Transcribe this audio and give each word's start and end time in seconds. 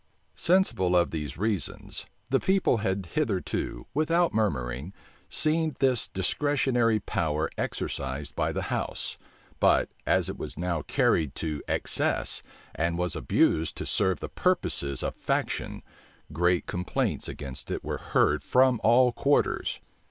Sensible 0.33 0.97
of 0.97 1.11
these 1.11 1.37
reasons, 1.37 2.07
the 2.31 2.39
people 2.39 2.77
had 2.77 3.05
hitherto, 3.13 3.85
without 3.93 4.33
murmuring, 4.33 4.93
seen 5.29 5.75
this 5.77 6.07
discretionary 6.07 6.99
power 6.99 7.51
exercised 7.55 8.35
by 8.35 8.51
the 8.51 8.63
house: 8.73 9.15
but 9.59 9.91
as 10.07 10.27
it 10.27 10.39
was 10.39 10.57
now 10.57 10.81
carried 10.81 11.35
to 11.35 11.61
excess, 11.67 12.41
and 12.73 12.97
was 12.97 13.15
abused 13.15 13.75
to 13.77 13.85
serve 13.85 14.21
the 14.21 14.27
purposes 14.27 15.03
of 15.03 15.15
faction, 15.15 15.83
great 16.33 16.65
complaints 16.65 17.27
against 17.29 17.69
it 17.69 17.83
were 17.83 17.99
heard 17.99 18.41
from 18.41 18.81
all 18.83 19.11
quarters. 19.11 19.81